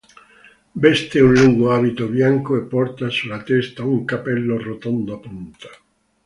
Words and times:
Veste 0.83 1.19
un 1.21 1.33
lungo 1.35 1.71
abito 1.71 2.07
bianco 2.07 2.55
e 2.57 2.61
porta 2.63 3.07
sulla 3.09 3.43
testa 3.43 3.83
un 3.83 4.03
cappello 4.03 4.57
rotondo 4.59 5.13
a 5.13 5.19
punta. 5.19 5.69